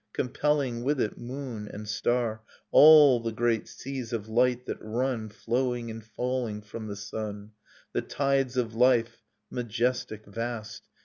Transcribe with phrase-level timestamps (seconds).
[0.13, 5.91] Compelling with it moon and star; All the great seas of light that run Flowing
[5.91, 7.51] and falling from the sun.
[7.93, 10.87] The tides of life, majestic, vast.